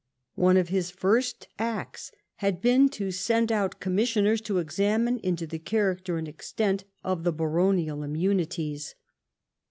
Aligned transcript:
One 0.33 0.57
of 0.57 0.69
his 0.69 0.89
first 0.89 1.47
acts 1.59 2.11
had 2.37 2.59
been 2.59 2.89
to 2.89 3.11
send 3.11 3.51
out 3.51 3.79
commissioners 3.79 4.41
to 4.41 4.57
examine 4.57 5.19
into 5.19 5.45
the 5.45 5.59
character 5.59 6.17
and 6.17 6.27
extent 6.27 6.85
of 7.03 7.23
the 7.23 7.31
baronial 7.31 8.01
immunities. 8.01 8.95